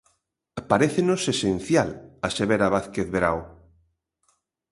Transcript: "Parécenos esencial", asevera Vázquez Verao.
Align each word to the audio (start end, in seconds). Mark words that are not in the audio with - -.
"Parécenos 0.71 1.23
esencial", 1.33 1.89
asevera 2.27 2.71
Vázquez 2.75 3.07
Verao. 3.13 3.39